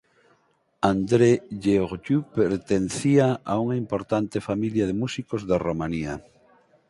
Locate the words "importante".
3.83-4.37